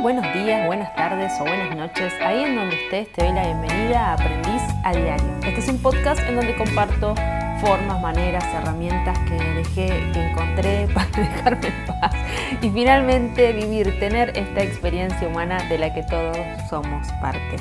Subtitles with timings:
[0.00, 2.14] buenos días, buenas tardes o buenas noches.
[2.22, 5.36] Ahí en donde estés te doy la bienvenida a Aprendiz a Diario.
[5.44, 7.14] Este es un podcast en donde comparto
[7.60, 12.14] formas, maneras, herramientas que dejé, que encontré para dejarme en paz
[12.62, 16.38] y finalmente vivir, tener esta experiencia humana de la que todos
[16.70, 17.56] somos parte.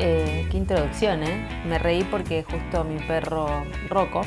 [0.00, 1.46] Eh, qué introducción, ¿eh?
[1.66, 3.46] Me reí porque justo mi perro
[3.88, 4.22] Rocco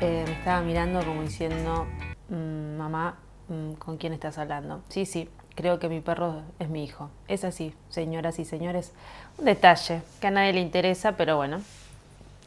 [0.00, 1.86] eh, me estaba mirando como diciendo,
[2.30, 3.18] mm, mamá,
[3.48, 4.82] mm, ¿con quién estás hablando?
[4.88, 7.10] Sí, sí, creo que mi perro es mi hijo.
[7.28, 8.92] Es así, señoras y señores.
[9.38, 11.60] Un detalle que a nadie le interesa, pero bueno,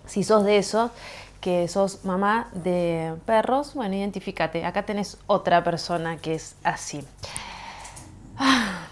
[0.05, 0.91] si sos de eso,
[1.41, 4.66] que sos mamá de perros, bueno, identifícate.
[4.66, 7.05] Acá tenés otra persona que es así.
[8.38, 8.88] Ah,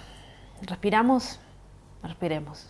[0.61, 1.39] respiramos,
[2.03, 2.67] respiremos.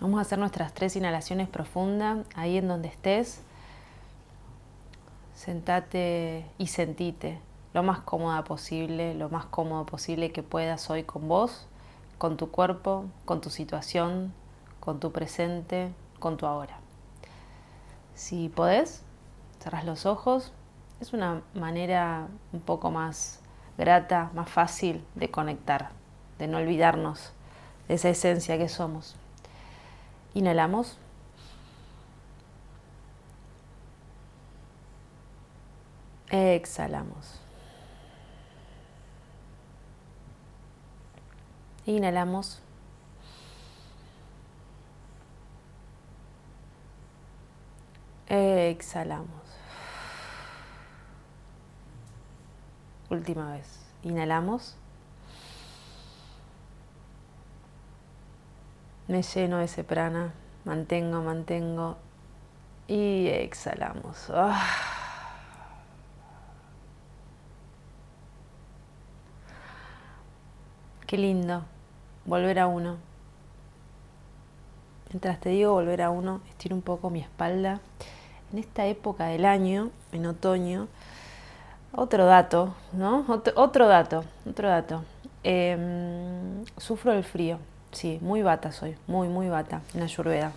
[0.00, 3.40] Vamos a hacer nuestras tres inhalaciones profundas, ahí en donde estés.
[5.34, 7.38] Sentate y sentite
[7.74, 11.66] lo más cómoda posible, lo más cómodo posible que puedas hoy con vos,
[12.18, 14.32] con tu cuerpo, con tu situación,
[14.80, 16.78] con tu presente, con tu ahora.
[18.14, 19.02] Si podés,
[19.60, 20.52] cerrás los ojos.
[21.00, 23.40] Es una manera un poco más
[23.78, 25.90] grata, más fácil de conectar,
[26.38, 27.32] de no olvidarnos
[27.88, 29.16] de esa esencia que somos.
[30.34, 30.98] Inhalamos.
[36.30, 37.41] Exhalamos.
[41.86, 42.62] Inhalamos.
[48.28, 49.28] Exhalamos.
[53.10, 53.66] Última vez.
[54.04, 54.76] Inhalamos.
[59.08, 60.32] Me lleno de ese prana.
[60.64, 61.98] Mantengo, mantengo.
[62.88, 64.30] Y exhalamos.
[64.30, 65.01] Ah.
[71.12, 71.62] Qué lindo
[72.24, 72.96] volver a uno.
[75.10, 77.80] Mientras te digo volver a uno, estiro un poco mi espalda.
[78.50, 80.88] En esta época del año, en otoño,
[81.94, 83.26] otro dato, ¿no?
[83.28, 85.04] Otro, dato, otro dato.
[85.44, 87.58] Em, sufro el frío,
[87.90, 90.52] sí, muy bata soy, muy, muy bata, en Ayurveda.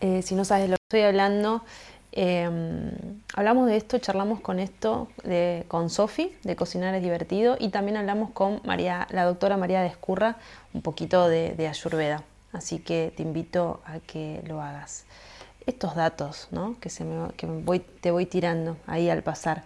[0.00, 1.60] Eh, si no sabes de lo que estoy hablando,
[2.12, 2.90] Em,
[3.34, 7.96] hablamos de esto, charlamos con esto de, con Sofi, de Cocinar es Divertido, y también
[7.96, 10.36] hablamos con María, la doctora María Descurra,
[10.74, 12.24] un poquito de, Ayurveda.
[12.52, 15.04] Así que te invito a que lo hagas.
[15.66, 16.76] Estos datos ¿no?
[16.80, 19.62] que, se me, que voy, te voy tirando ahí al pasar.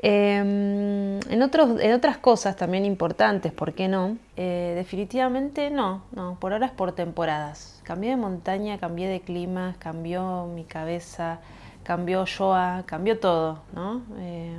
[0.00, 4.16] Em, en, otros, en otras cosas también importantes, ¿por qué no?
[4.36, 7.80] Eh, definitivamente no, no, por ahora es por temporadas.
[7.82, 11.40] Cambié de montaña, cambié de clima, cambió mi cabeza,
[11.82, 14.02] cambió Joa, cambió todo, ¿no?
[14.18, 14.56] Eh,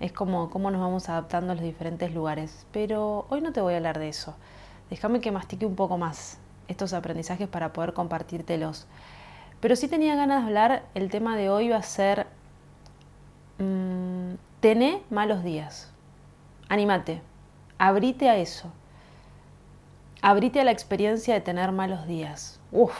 [0.00, 2.66] es como cómo nos vamos adaptando a los diferentes lugares.
[2.72, 4.34] Pero hoy no te voy a hablar de eso.
[4.88, 8.86] Déjame que mastique un poco más estos aprendizajes para poder compartírtelos.
[9.60, 12.26] Pero sí tenía ganas de hablar, el tema de hoy va a ser...
[13.58, 15.90] Mmm, Tené malos días.
[16.68, 17.20] Anímate.
[17.78, 18.70] Abrite a eso.
[20.20, 22.60] Abrite a la experiencia de tener malos días.
[22.70, 22.94] Uf.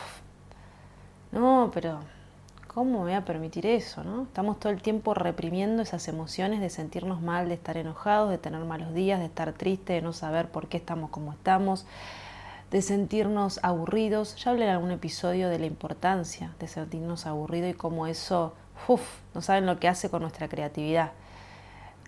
[1.30, 2.00] No, pero
[2.66, 4.02] ¿cómo me voy a permitir eso?
[4.02, 4.24] ¿no?
[4.24, 8.64] Estamos todo el tiempo reprimiendo esas emociones de sentirnos mal, de estar enojados, de tener
[8.64, 11.86] malos días, de estar tristes, de no saber por qué estamos como estamos,
[12.72, 14.34] de sentirnos aburridos.
[14.34, 18.52] Ya hablé en algún episodio de la importancia de sentirnos aburridos y cómo eso,
[18.88, 21.12] uf, no saben lo que hace con nuestra creatividad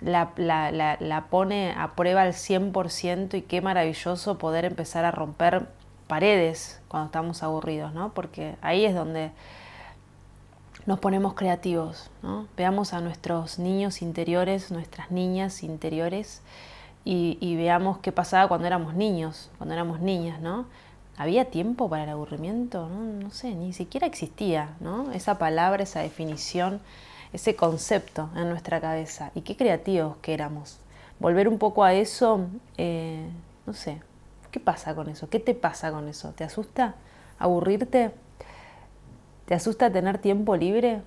[0.05, 5.69] la, la, la, pone a prueba al 100% y qué maravilloso poder empezar a romper
[6.07, 8.13] paredes cuando estamos aburridos, ¿no?
[8.13, 9.33] Porque ahí es donde
[10.85, 12.47] nos ponemos creativos, ¿no?
[12.57, 16.43] Veamos a nuestros niños interiores, nuestras niñas interiores
[17.05, 20.67] y, y, veamos qué pasaba cuando éramos niños, cuando éramos niñas, ¿no?
[21.17, 22.89] ¿Había tiempo para el aburrimiento?
[22.89, 25.13] No, no sé, ni siquiera existía, ¿no?
[25.13, 26.81] Esa palabra, esa definición
[27.35, 30.79] ese concepto en nuestra cabeza y qué creativos que éramos.
[31.19, 32.47] Volver un poco a eso,
[32.79, 33.29] eh,
[33.67, 34.01] no sé,
[34.53, 35.29] ¿qué pasa con eso?
[35.29, 36.31] ¿Qué te pasa con eso?
[36.31, 36.95] ¿Te asusta
[37.41, 38.13] aburrirte?
[39.47, 41.03] ¿Te asusta tener tiempo libre?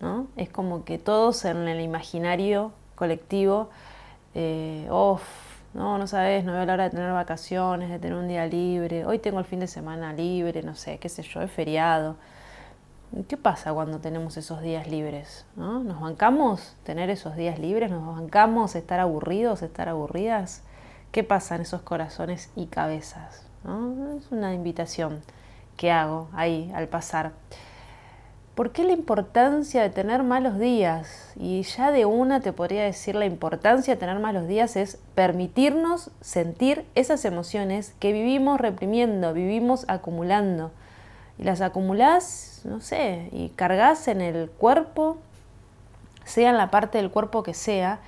[0.00, 0.28] ¿No?
[0.36, 3.68] Es como que todos en el imaginario colectivo,
[4.36, 4.86] eh,
[5.74, 9.04] no, no sabes, no veo la hora de tener vacaciones, de tener un día libre,
[9.04, 12.14] hoy tengo el fin de semana libre, no sé, qué sé yo, es feriado.
[13.26, 15.46] ¿Qué pasa cuando tenemos esos días libres?
[15.56, 17.90] ¿Nos bancamos tener esos días libres?
[17.90, 20.62] ¿Nos bancamos estar aburridos, estar aburridas?
[21.10, 23.44] ¿Qué pasa en esos corazones y cabezas?
[24.16, 25.20] Es una invitación
[25.76, 27.32] que hago ahí al pasar.
[28.58, 31.32] ¿por qué la importancia de tener malos días?
[31.36, 36.10] Y ya de una te podría decir la importancia de tener malos días es permitirnos
[36.20, 40.72] sentir esas emociones que vivimos reprimiendo, vivimos acumulando.
[41.38, 45.18] Y las acumulás, no sé, y cargas en el cuerpo,
[46.24, 48.00] sea en la parte del cuerpo que sea.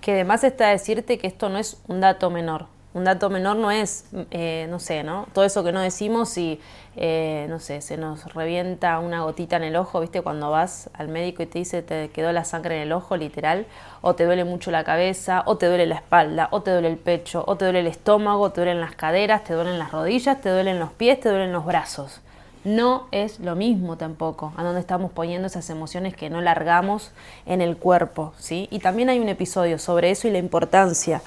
[0.00, 2.75] Que además está decirte que esto no es un dato menor.
[2.96, 5.26] Un dato menor no es, eh, no sé, ¿no?
[5.34, 6.58] Todo eso que no decimos y,
[6.96, 10.22] eh, no sé, se nos revienta una gotita en el ojo, ¿viste?
[10.22, 13.66] Cuando vas al médico y te dice te quedó la sangre en el ojo, literal,
[14.00, 16.96] o te duele mucho la cabeza, o te duele la espalda, o te duele el
[16.96, 20.48] pecho, o te duele el estómago, te duelen las caderas, te duelen las rodillas, te
[20.48, 22.22] duelen los pies, te duelen los brazos.
[22.64, 27.12] No es lo mismo tampoco a donde estamos poniendo esas emociones que no largamos
[27.44, 28.68] en el cuerpo, ¿sí?
[28.70, 31.20] Y también hay un episodio sobre eso y la importancia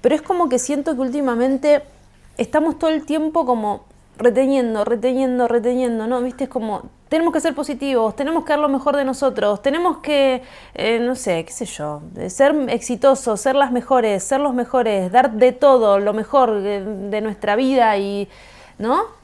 [0.00, 1.82] pero es como que siento que últimamente
[2.36, 3.84] estamos todo el tiempo como
[4.18, 6.20] reteniendo, reteniendo, reteniendo, ¿no?
[6.22, 9.98] Viste, es como, tenemos que ser positivos, tenemos que dar lo mejor de nosotros, tenemos
[9.98, 10.42] que,
[10.74, 15.32] eh, no sé, qué sé yo, ser exitosos, ser las mejores, ser los mejores, dar
[15.32, 18.28] de todo lo mejor de nuestra vida y,
[18.78, 19.15] ¿no?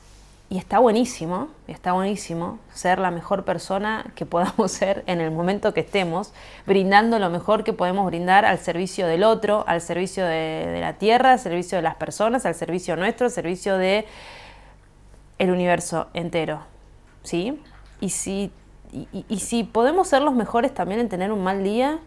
[0.52, 5.72] Y está buenísimo, está buenísimo ser la mejor persona que podamos ser en el momento
[5.72, 6.34] que estemos,
[6.66, 11.32] brindando lo mejor que podemos brindar al servicio del otro, al servicio de, la tierra,
[11.32, 14.04] al servicio de las personas, al servicio nuestro, al servicio de
[15.38, 16.60] el universo entero.
[17.22, 17.58] ¿Sí?
[18.02, 18.52] Y si,
[18.92, 21.98] y si podemos ser los mejores también en tener un mal día,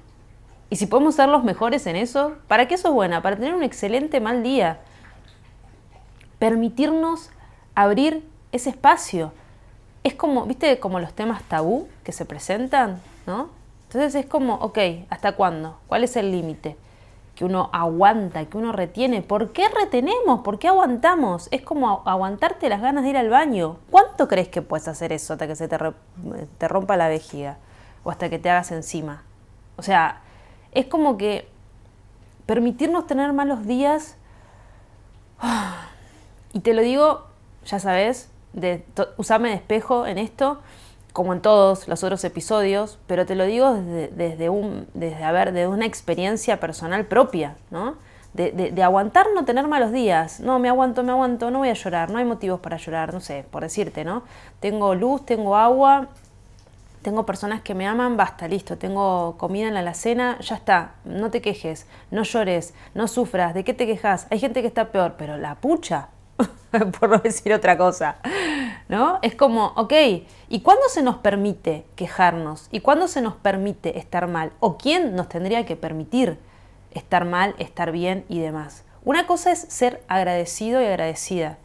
[0.69, 3.23] y si podemos ser los mejores en eso, ¿para qué eso es buena?
[3.23, 4.81] Para tener un excelente mal día.
[6.37, 7.31] Permitirnos
[7.73, 9.31] abrir ese espacio.
[10.03, 13.49] Es como, viste, como los temas tabú que se presentan, ¿no?
[13.87, 14.77] Entonces es como, ok,
[15.09, 15.77] ¿hasta cuándo?
[15.87, 16.77] ¿Cuál es el límite?
[17.35, 19.21] Que uno aguanta, que uno retiene.
[19.21, 20.41] ¿Por qué retenemos?
[20.41, 21.47] ¿Por qué aguantamos?
[21.51, 23.77] Es como aguantarte las ganas de ir al baño.
[23.89, 25.77] ¿Cuánto crees que puedes hacer eso hasta que se te,
[26.57, 27.57] te rompa la vejiga?
[28.03, 29.23] O hasta que te hagas encima.
[29.77, 30.21] O sea,
[30.71, 31.47] es como que
[32.45, 34.17] permitirnos tener malos días.
[36.53, 37.25] Y te lo digo,
[37.65, 38.83] ya sabes, de
[39.17, 40.59] usarme de espejo en esto,
[41.13, 46.59] como en todos los otros episodios, pero te lo digo desde, desde de una experiencia
[46.59, 47.95] personal propia, ¿no?
[48.33, 50.41] De, de, aguantar no tener malos días.
[50.41, 53.21] No, me aguanto, me aguanto, no voy a llorar, no hay motivos para llorar, no
[53.21, 54.23] sé, por decirte, ¿no?
[54.59, 56.09] Tengo luz, tengo agua,
[57.01, 61.31] tengo personas que me aman, basta, listo, tengo comida en la alacena, ya está, no
[61.31, 64.27] te quejes, no llores, no sufras, ¿de qué te quejas?
[64.31, 66.09] Hay gente que está peor, pero la pucha,
[66.99, 68.17] por no decir otra cosa.
[68.87, 69.19] ¿No?
[69.21, 69.93] Es como, ok,
[70.49, 72.67] ¿y cuándo se nos permite quejarnos?
[72.71, 74.51] ¿Y cuándo se nos permite estar mal?
[74.59, 76.37] ¿O quién nos tendría que permitir
[76.91, 78.83] estar mal, estar bien y demás?
[79.03, 81.57] Una cosa es ser agradecido y agradecida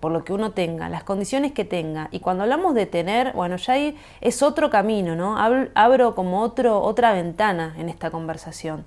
[0.00, 2.08] por lo que uno tenga, las condiciones que tenga.
[2.10, 5.36] Y cuando hablamos de tener, bueno, ya ahí es otro camino, ¿no?
[5.38, 8.84] Abro como otro, otra ventana en esta conversación.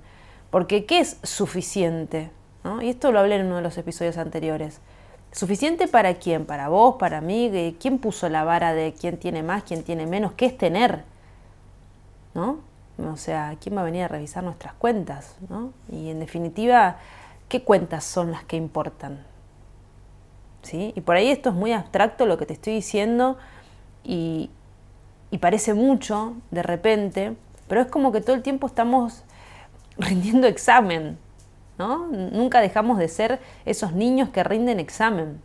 [0.50, 2.30] Porque ¿qué es suficiente?
[2.80, 4.80] Y esto lo hablé en uno de los episodios anteriores.
[5.34, 6.46] ¿Suficiente para quién?
[6.46, 6.94] ¿Para vos?
[6.96, 7.76] ¿Para mí?
[7.80, 10.32] ¿Quién puso la vara de quién tiene más, quién tiene menos?
[10.34, 11.02] ¿Qué es tener?
[12.34, 12.58] ¿No?
[13.04, 15.34] O sea, ¿quién va a venir a revisar nuestras cuentas?
[15.48, 15.72] ¿no?
[15.90, 16.98] Y en definitiva,
[17.48, 19.24] ¿qué cuentas son las que importan?
[20.62, 20.92] ¿Sí?
[20.94, 23.36] Y por ahí esto es muy abstracto lo que te estoy diciendo
[24.04, 24.50] y,
[25.32, 27.34] y parece mucho de repente,
[27.66, 29.24] pero es como que todo el tiempo estamos
[29.98, 31.18] rindiendo examen,
[31.78, 32.06] ¿no?
[32.06, 35.40] Nunca dejamos de ser esos niños que rinden examen.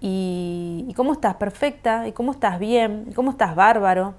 [0.00, 1.34] ¿Y, cómo estás?
[1.36, 2.06] Perfecta.
[2.06, 3.06] ¿Y cómo estás bien?
[3.10, 4.14] ¿Y cómo estás bárbaro?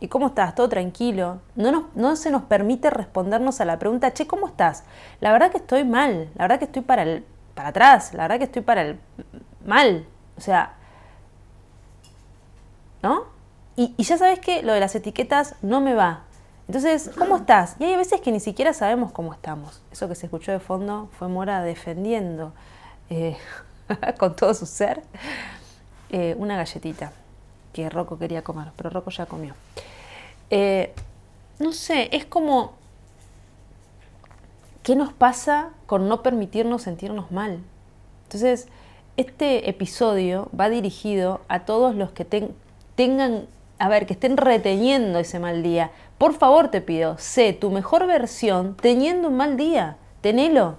[0.00, 0.54] ¿Y cómo estás?
[0.54, 1.40] ¿Todo tranquilo?
[1.54, 4.84] No, no se nos permite respondernos a la pregunta, che, ¿cómo estás?
[5.20, 8.38] La verdad que estoy mal, la verdad que estoy para, el, para atrás, la verdad
[8.38, 8.98] que estoy para el
[9.64, 10.06] mal.
[10.36, 10.74] O sea,
[13.02, 13.26] ¿no?
[13.76, 16.24] Y, y ya sabes que lo de las etiquetas no me va.
[16.66, 17.76] Entonces, ¿cómo estás?
[17.78, 19.82] Y hay veces que ni siquiera sabemos cómo estamos.
[19.92, 22.52] Eso que se escuchó de fondo fue Mora defendiendo
[23.10, 23.36] eh,
[24.18, 25.02] con todo su ser
[26.10, 27.12] eh, una galletita
[27.72, 29.54] que Rocco quería comer, pero Rocco ya comió.
[30.48, 30.94] Eh,
[31.58, 32.74] no sé, es como,
[34.82, 37.60] ¿qué nos pasa con no permitirnos sentirnos mal?
[38.24, 38.68] Entonces,
[39.16, 43.46] este episodio va dirigido a todos los que tengan,
[43.78, 48.06] a ver, que estén reteniendo ese mal día, por favor te pido, sé tu mejor
[48.06, 49.96] versión teniendo un mal día.
[50.20, 50.76] Tenelo.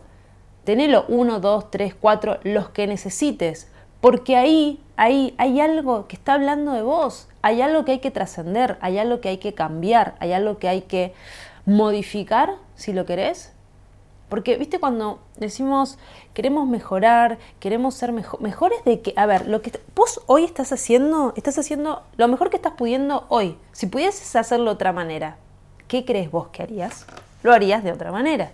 [0.64, 3.70] Tenelo uno, dos, tres, cuatro, los que necesites.
[4.02, 7.28] Porque ahí, ahí hay algo que está hablando de vos.
[7.42, 10.68] Hay algo que hay que trascender, hay algo que hay que cambiar, hay algo que
[10.68, 11.14] hay que
[11.66, 13.55] modificar, si lo querés.
[14.30, 15.98] Porque, viste, cuando decimos
[16.34, 20.72] queremos mejorar, queremos ser mejor, mejores de que, a ver, lo que vos hoy estás
[20.72, 23.58] haciendo, estás haciendo lo mejor que estás pudiendo hoy.
[23.72, 25.38] Si pudieses hacerlo de otra manera,
[25.88, 27.06] ¿qué crees vos que harías?
[27.44, 28.52] Lo harías de otra manera.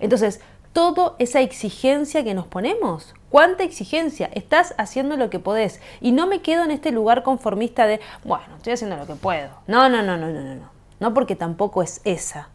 [0.00, 0.40] Entonces,
[0.72, 4.30] toda esa exigencia que nos ponemos, ¿cuánta exigencia?
[4.34, 5.80] Estás haciendo lo que podés.
[6.00, 9.48] Y no me quedo en este lugar conformista de, bueno, estoy haciendo lo que puedo.
[9.66, 10.54] No, no, no, no, no, no.
[10.54, 12.50] No, no porque tampoco es esa,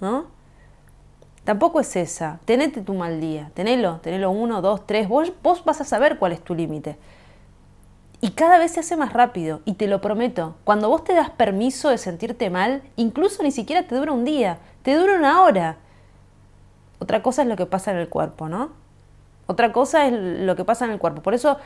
[0.00, 0.37] ¿no?
[1.44, 2.40] Tampoco es esa.
[2.44, 3.50] Tenete tu mal día.
[3.54, 5.08] Tenelo, tenelo uno, dos, tres.
[5.08, 6.96] Vos, vos vas a saber cuál es tu límite.
[8.20, 11.30] Y cada vez se hace más rápido, y te lo prometo, cuando vos te das
[11.30, 15.76] permiso de sentirte mal, incluso ni siquiera te dura un día, te dura una hora.
[16.98, 18.70] Otra cosa es lo que pasa en el cuerpo, ¿no?
[19.46, 21.22] Otra cosa es lo que pasa en el cuerpo.
[21.22, 21.58] Por eso,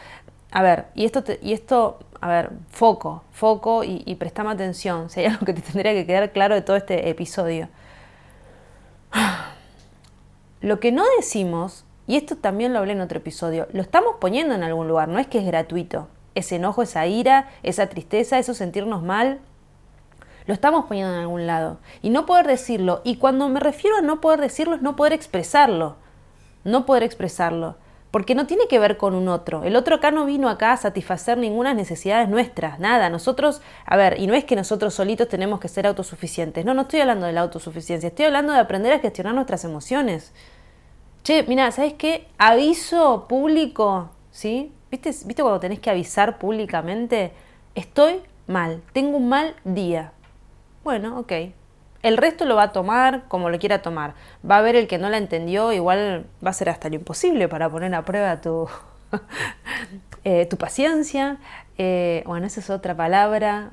[0.51, 5.21] a ver, y esto, y esto a ver, foco, foco y, y prestame atención, si
[5.21, 7.69] hay algo que te tendría que quedar claro de todo este episodio.
[10.63, 14.55] Lo que no decimos, y esto también lo hablé en otro episodio, lo estamos poniendo
[14.55, 16.07] en algún lugar, no es que es gratuito.
[16.37, 19.41] Ese enojo, esa ira, esa tristeza, eso sentirnos mal,
[20.47, 21.79] lo estamos poniendo en algún lado.
[22.01, 25.13] Y no poder decirlo, y cuando me refiero a no poder decirlo es no poder
[25.13, 25.97] expresarlo.
[26.65, 27.77] No poder expresarlo.
[28.13, 29.65] Porque no tiene que ver con un otro.
[29.65, 33.09] El otro acá no vino acá a satisfacer ninguna necesidades nuestras, nada.
[33.09, 36.65] Nosotros, a ver, y no es que nosotros solitos tenemos que ser autosuficientes.
[36.65, 38.09] No, no estoy hablando de la autosuficiencia.
[38.09, 40.35] Estoy hablando de aprender a gestionar nuestras emociones.
[41.25, 42.27] Che, mira, ¿sabes qué?
[42.37, 44.73] Aviso público, ¿sí?
[44.91, 47.33] ¿Viste, ¿Viste cuando tenés que avisar públicamente?
[47.77, 50.11] Estoy mal, tengo un mal día.
[50.83, 51.33] Bueno, ok.
[52.03, 54.15] El resto lo va a tomar como lo quiera tomar.
[54.49, 57.47] Va a ver el que no la entendió, igual va a ser hasta lo imposible
[57.47, 58.69] para poner a prueba tu,
[60.25, 61.39] eh, tu paciencia.
[61.79, 63.71] Eh, bueno, esa es otra palabra.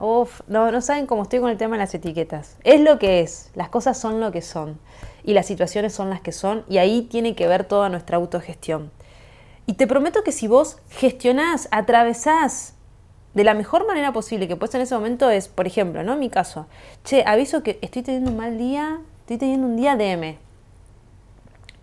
[0.47, 2.57] No, no saben cómo estoy con el tema de las etiquetas.
[2.63, 4.79] Es lo que es, las cosas son lo que son
[5.23, 8.91] y las situaciones son las que son y ahí tiene que ver toda nuestra autogestión.
[9.65, 12.73] Y te prometo que si vos gestionás, atravesás
[13.35, 16.17] de la mejor manera posible que puedes en ese momento es, por ejemplo, ¿no?
[16.17, 16.65] Mi caso,
[17.03, 20.48] che, aviso que estoy teniendo un mal día, estoy teniendo un día DM.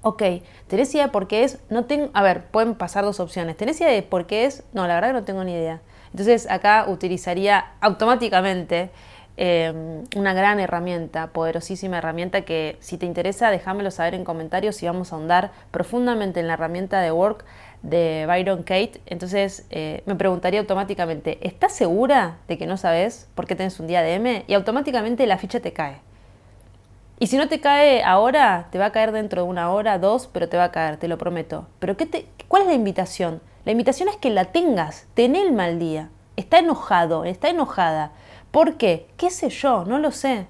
[0.08, 0.22] Ok,
[0.68, 1.58] ¿tenés idea de por qué es?
[1.68, 3.56] No tengo, a ver, pueden pasar dos opciones.
[3.56, 4.62] ¿Tenés idea de por qué es?
[4.72, 5.80] No, la verdad que no tengo ni idea.
[6.12, 8.90] Entonces acá utilizaría automáticamente
[9.38, 14.86] Em, una gran herramienta, poderosísima herramienta que si te interesa déjamelo saber en comentarios y
[14.86, 17.44] vamos a ahondar profundamente en la herramienta de Work
[17.82, 19.02] de Byron Kate.
[19.04, 23.86] Entonces eh, me preguntaría automáticamente, ¿estás segura de que no sabes por qué tenés un
[23.88, 24.44] día de M?
[24.46, 26.05] Y automáticamente la ficha te cae.
[27.18, 30.28] Y si no te cae ahora, te va a caer dentro de una hora, dos,
[30.32, 31.66] pero te va a caer, te lo prometo.
[31.78, 33.40] Pero ¿qué te, ¿cuál es la invitación?
[33.64, 36.10] La invitación es que la tengas, ten el mal día.
[36.36, 38.12] Está enojado, está enojada
[38.56, 39.06] ¿Por qué?
[39.18, 39.84] ¿Qué sé yo?
[39.84, 40.46] No lo sé.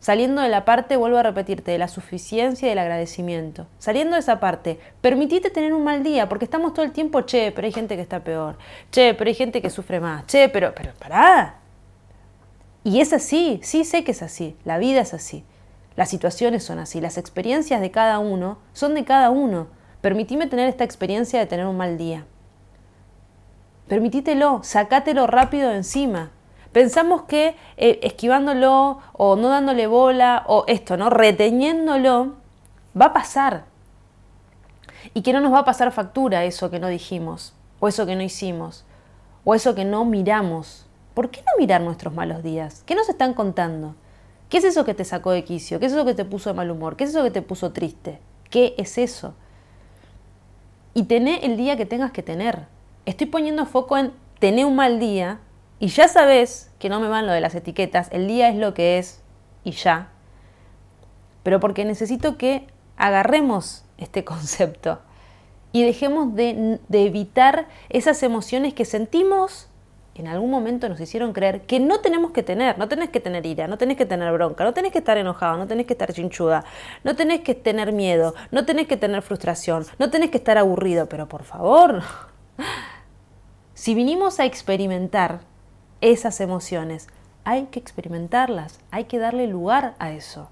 [0.00, 3.68] Saliendo de la parte, vuelvo a repetirte, de la suficiencia y del agradecimiento.
[3.78, 7.52] Saliendo de esa parte, permitite tener un mal día, porque estamos todo el tiempo, che,
[7.52, 8.58] pero hay gente que está peor,
[8.90, 11.60] che, pero hay gente que sufre más, che, pero, pero, pará.
[12.82, 15.44] Y es así, sí sé que es así, la vida es así,
[15.96, 19.68] las situaciones son así, las experiencias de cada uno son de cada uno.
[20.00, 22.26] Permitime tener esta experiencia de tener un mal día.
[23.88, 26.30] Permitítelo, sacátelo rápido de encima.
[26.72, 31.10] Pensamos que eh, esquivándolo o no dándole bola o esto, ¿no?
[31.10, 32.34] Reteniéndolo,
[33.00, 33.64] va a pasar.
[35.12, 38.16] Y que no nos va a pasar factura eso que no dijimos, o eso que
[38.16, 38.84] no hicimos,
[39.44, 40.86] o eso que no miramos.
[41.14, 42.82] ¿Por qué no mirar nuestros malos días?
[42.86, 43.94] ¿Qué nos están contando?
[44.48, 45.80] ¿Qué es eso que te sacó de quicio?
[45.80, 46.96] ¿Qué es eso que te puso de mal humor?
[46.96, 48.20] ¿Qué es eso que te puso triste?
[48.50, 49.34] ¿Qué es eso?
[50.94, 52.66] Y tené el día que tengas que tener.
[53.06, 55.40] Estoy poniendo foco en tener un mal día
[55.78, 58.74] y ya sabes que no me van lo de las etiquetas, el día es lo
[58.74, 59.20] que es
[59.64, 60.10] y ya.
[61.42, 65.00] Pero porque necesito que agarremos este concepto
[65.72, 69.68] y dejemos de, evitar esas emociones que sentimos
[70.14, 73.44] en algún momento nos hicieron creer que no tenemos que tener, no tenés que tener
[73.46, 76.12] ira, no tenés que tener bronca, no tenés que estar enojado, no tenés que estar
[76.12, 76.64] chinchuda,
[77.02, 81.08] no tenés que tener miedo, no tenés que tener frustración, no tenés que estar aburrido,
[81.08, 82.02] pero por favor,
[83.74, 85.40] si vinimos a experimentar
[86.04, 87.08] esas emociones.
[87.44, 90.50] Hay que experimentarlas, hay que darle lugar a eso.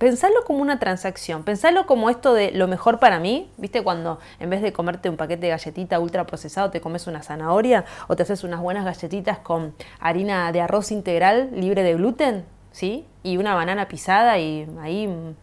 [0.00, 3.82] Pensarlo como una transacción, pensarlo como esto de lo mejor para mí, ¿viste?
[3.82, 7.84] Cuando en vez de comerte un paquete de galletita ultra procesado te comes una zanahoria
[8.08, 13.04] o te haces unas buenas galletitas con harina de arroz integral libre de gluten, ¿sí?
[13.22, 15.36] Y una banana pisada y ahí un,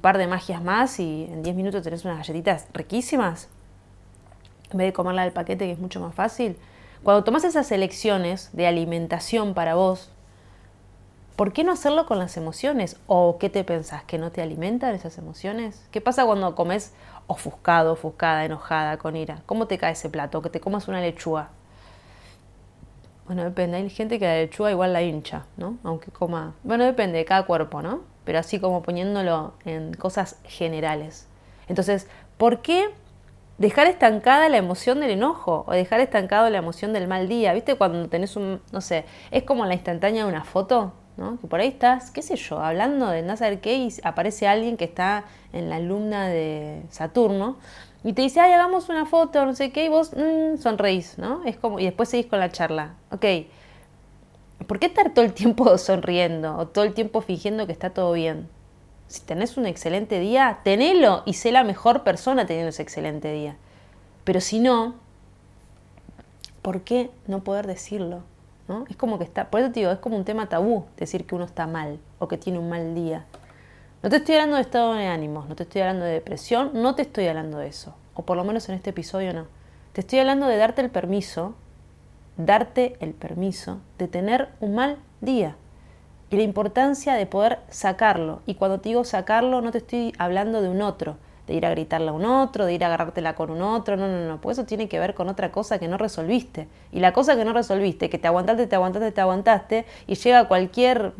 [0.00, 3.48] par de magias más y en 10 minutos tenés unas galletitas riquísimas.
[4.70, 6.56] En vez de comerla del paquete que es mucho más fácil,
[7.02, 10.13] cuando tomas esas elecciones de alimentación para vos,
[11.36, 12.96] ¿Por qué no hacerlo con las emociones?
[13.08, 14.04] ¿O qué te pensás?
[14.04, 15.84] ¿Que no te alimentan esas emociones?
[15.90, 16.92] ¿Qué pasa cuando comes
[17.26, 19.42] ofuscado, ofuscada, enojada, con ira?
[19.44, 20.42] ¿Cómo te cae ese plato?
[20.42, 21.48] Que te comas una lechuga.
[23.26, 23.78] Bueno, depende.
[23.78, 25.76] Hay gente que la lechuga igual la hincha, ¿no?
[25.82, 26.54] Aunque coma.
[26.62, 28.02] Bueno, depende de cada cuerpo, ¿no?
[28.24, 31.26] Pero así como poniéndolo en cosas generales.
[31.66, 32.06] Entonces,
[32.38, 32.90] ¿por qué
[33.58, 37.52] dejar estancada la emoción del enojo o dejar estancado la emoción del mal día?
[37.54, 40.92] ¿Viste cuando tenés un, no sé, es como la instantánea de una foto?
[41.16, 41.38] ¿No?
[41.40, 44.76] Que por ahí estás, qué sé yo, hablando de no saber qué y aparece alguien
[44.76, 47.56] que está en la alumna de Saturno
[48.02, 51.42] y te dice, ay, hagamos una foto, no sé qué, y vos mmm, sonreís, ¿no?
[51.44, 52.94] Es como, y después seguís con la charla.
[53.10, 53.24] Ok,
[54.66, 58.12] ¿por qué estar todo el tiempo sonriendo o todo el tiempo fingiendo que está todo
[58.12, 58.48] bien?
[59.06, 63.56] Si tenés un excelente día, tenelo y sé la mejor persona teniendo ese excelente día.
[64.24, 64.96] Pero si no,
[66.62, 68.22] ¿por qué no poder decirlo?
[68.88, 71.34] Es como que está, por eso te digo, es como un tema tabú decir que
[71.34, 73.26] uno está mal o que tiene un mal día.
[74.02, 76.94] No te estoy hablando de estado de ánimos, no te estoy hablando de depresión, no
[76.94, 79.46] te estoy hablando de eso, o por lo menos en este episodio no.
[79.92, 81.54] Te estoy hablando de darte el permiso,
[82.36, 85.56] darte el permiso de tener un mal día
[86.30, 88.40] y la importancia de poder sacarlo.
[88.46, 91.16] Y cuando te digo sacarlo, no te estoy hablando de un otro,
[91.46, 94.08] de ir a gritarle a un otro, de ir a agarrártela con un otro, no,
[94.08, 96.68] no, no, porque eso tiene que ver con otra cosa que no resolviste.
[96.90, 100.48] Y la cosa que no resolviste, que te aguantaste, te aguantaste, te aguantaste, y llega
[100.48, 101.12] cualquier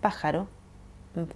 [0.00, 0.46] pájaro,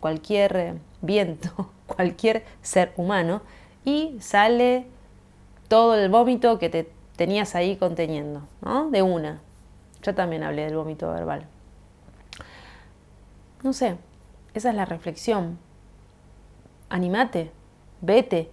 [0.00, 3.42] cualquier eh, viento, cualquier ser humano,
[3.85, 4.87] y sale
[5.69, 8.90] todo el vómito que te tenías ahí conteniendo, ¿no?
[8.90, 9.40] De una.
[10.02, 11.47] Yo también hablé del vómito verbal.
[13.62, 13.97] No sé,
[14.54, 15.59] esa es la reflexión
[16.92, 17.50] animate,
[18.00, 18.50] vete.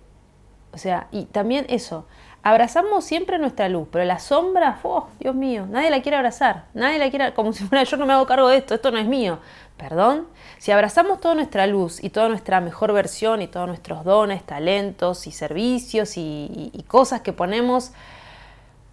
[0.71, 2.05] O sea, y también eso,
[2.43, 6.99] abrazamos siempre nuestra luz, pero la sombra, oh, Dios mío, nadie la quiere abrazar, nadie
[6.99, 9.07] la quiere, como si fuera yo no me hago cargo de esto, esto no es
[9.07, 9.39] mío.
[9.77, 10.27] Perdón,
[10.57, 15.25] si abrazamos toda nuestra luz y toda nuestra mejor versión y todos nuestros dones, talentos
[15.25, 17.93] y servicios y, y cosas que ponemos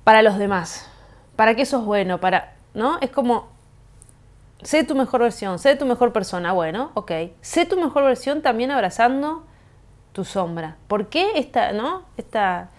[0.05, 0.89] para los demás,
[1.35, 2.99] para que eso es bueno, para, ¿no?
[3.01, 3.49] Es como,
[4.63, 7.13] sé tu mejor versión, sé tu mejor persona, bueno, ok.
[7.41, 9.45] Sé tu mejor versión también abrazando
[10.13, 10.77] tu sombra.
[10.89, 12.03] ¿Por qué esta, no?
[12.17, 12.71] Esta,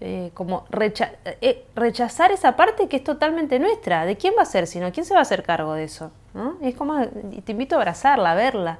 [0.00, 4.06] eh, como eh, rechazar esa parte que es totalmente nuestra.
[4.06, 4.66] ¿De quién va a ser?
[4.66, 6.10] Sino quién se va a hacer cargo de eso.
[6.32, 6.56] ¿no?
[6.62, 6.98] Es como,
[7.44, 8.78] te invito a abrazarla, a verla.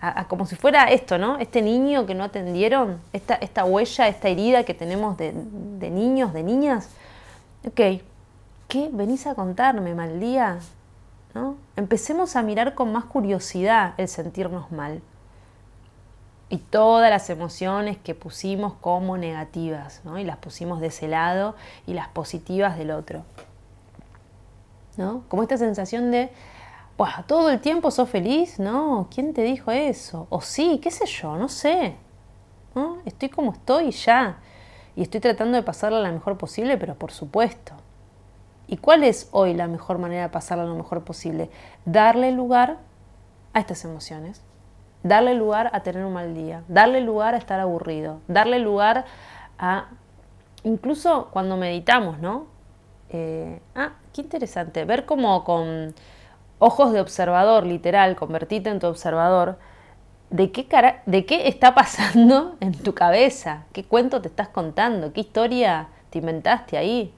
[0.00, 1.38] A, como si fuera esto, ¿no?
[1.38, 6.32] Este niño que no atendieron, esta, esta huella, esta herida que tenemos de, de niños,
[6.32, 6.90] de niñas.
[7.66, 8.02] Ok,
[8.68, 10.58] ¿qué venís a contarme, mal día?
[11.76, 15.02] Empecemos a mirar con más curiosidad el sentirnos mal
[16.48, 20.18] y todas las emociones que pusimos como negativas, ¿no?
[20.18, 23.24] Y las pusimos de ese lado y las positivas del otro.
[24.96, 25.24] ¿No?
[25.28, 26.30] Como esta sensación de,
[27.26, 29.08] todo el tiempo sos feliz, ¿no?
[29.12, 30.28] ¿Quién te dijo eso?
[30.30, 31.96] O sí, qué sé yo, no sé.
[32.76, 32.98] ¿no?
[33.04, 34.38] Estoy como estoy ya.
[34.94, 37.74] Y estoy tratando de pasarla la mejor posible, pero por supuesto.
[38.66, 41.50] ¿Y cuál es hoy la mejor manera de pasarla lo mejor posible?
[41.84, 42.78] Darle lugar
[43.52, 44.42] a estas emociones,
[45.02, 49.04] darle lugar a tener un mal día, darle lugar a estar aburrido, darle lugar
[49.58, 49.88] a,
[50.64, 52.46] incluso cuando meditamos, ¿no?
[53.10, 55.94] Eh, ah, qué interesante, ver como con
[56.58, 59.58] ojos de observador, literal, convertirte en tu observador,
[60.30, 65.12] de qué, cara, de qué está pasando en tu cabeza, qué cuento te estás contando,
[65.12, 67.14] qué historia te inventaste ahí.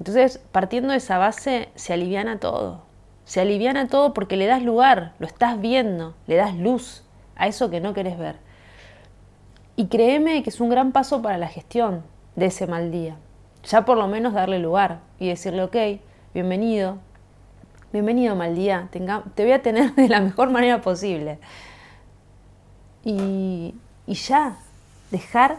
[0.00, 2.80] Entonces, partiendo de esa base, se aliviana todo.
[3.26, 7.04] Se aliviana todo porque le das lugar, lo estás viendo, le das luz
[7.36, 8.36] a eso que no querés ver.
[9.76, 12.02] Y créeme que es un gran paso para la gestión
[12.34, 13.16] de ese mal día.
[13.64, 15.76] Ya por lo menos darle lugar y decirle, ok,
[16.32, 16.96] bienvenido,
[17.92, 21.38] bienvenido mal día, te voy a tener de la mejor manera posible.
[23.04, 23.74] Y
[24.06, 24.56] ya,
[25.10, 25.58] dejar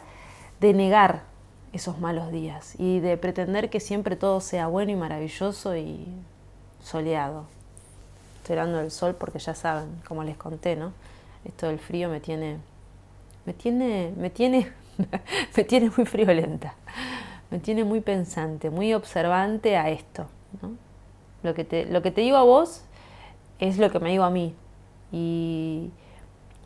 [0.60, 1.31] de negar
[1.74, 6.06] esos malos días y de pretender que siempre todo sea bueno y maravilloso y
[6.84, 7.46] soleado.
[8.42, 10.94] Estoy hablando del sol porque ya saben, como les conté, ¿no?
[11.46, 12.58] Esto del frío me tiene,
[13.46, 14.72] me tiene, me tiene,
[15.56, 16.76] me tiene muy friolenta,
[17.50, 20.28] me tiene muy pensante, muy observante a esto,
[20.62, 20.72] ¿no?
[21.44, 22.84] Lo que te, lo que te digo a vos
[23.60, 24.54] es lo que me digo a mí
[25.12, 25.90] y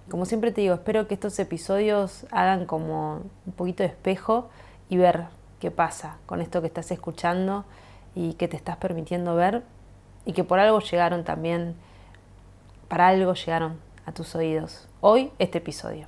[0.10, 4.50] como siempre te digo, espero que estos episodios hagan como un poquito de espejo
[4.90, 5.26] y ver
[5.60, 7.66] qué pasa con esto que estás escuchando
[8.14, 9.64] y que te estás permitiendo ver
[10.26, 11.76] y que por algo llegaron también,
[12.88, 14.88] para algo llegaron a tus oídos.
[15.02, 16.08] Hoy este episodio.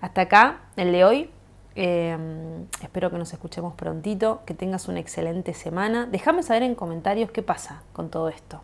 [0.00, 1.30] Hasta acá, el de hoy.
[1.74, 6.06] Em, espero que nos escuchemos prontito, que tengas una excelente semana.
[6.06, 8.60] Déjame saber en comentarios qué pasa con todo esto.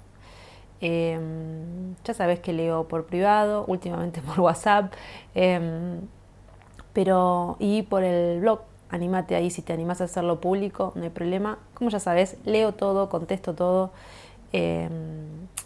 [0.81, 4.93] Em, ya sabes que leo por privado, últimamente por WhatsApp,
[5.35, 6.01] em,
[6.93, 8.72] pero y por el blog.
[8.93, 11.59] Anímate ahí si te animas a hacerlo público, no hay problema.
[11.75, 13.91] Como ya sabes, leo todo, contesto todo.
[14.53, 14.91] Em,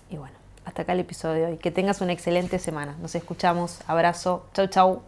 [0.09, 1.57] y bueno, hasta acá el episodio de hoy.
[1.59, 2.97] Que tengas una excelente semana.
[3.03, 3.81] Nos escuchamos.
[3.89, 4.47] Abrazo.
[4.55, 5.03] Chau, chau.